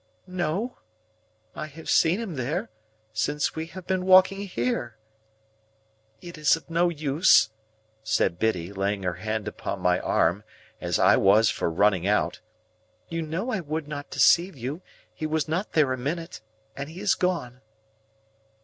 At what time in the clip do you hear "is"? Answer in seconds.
6.39-6.55, 16.99-17.13